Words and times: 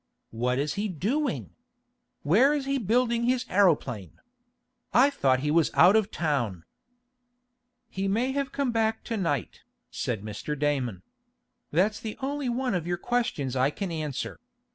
What 0.31 0.57
is 0.57 0.73
he 0.73 0.87
doing? 0.87 1.51
Where 2.23 2.55
is 2.55 2.65
he 2.65 2.79
building 2.79 3.25
his 3.25 3.45
aeroplane? 3.47 4.19
I 4.95 5.11
thought 5.11 5.41
he 5.41 5.51
was 5.51 5.69
out 5.75 5.95
of 5.95 6.09
town." 6.09 6.63
"He 7.87 8.07
may 8.07 8.31
have 8.31 8.51
come 8.51 8.71
back 8.71 9.03
to 9.03 9.15
night," 9.15 9.61
said 9.91 10.23
Mr. 10.23 10.57
Damon. 10.57 11.03
"That's 11.69 11.99
the 11.99 12.17
only 12.19 12.49
one 12.49 12.73
of 12.73 12.87
your 12.87 12.97
questions 12.97 13.55
I 13.55 13.69
can 13.69 13.91
answer. 13.91 14.39